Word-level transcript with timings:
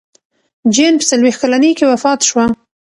جین 0.73 0.93
په 0.99 1.05
څلوېښت 1.09 1.39
کلنۍ 1.41 1.71
کې 1.77 1.85
وفات 1.91 2.19
شوه. 2.29 2.45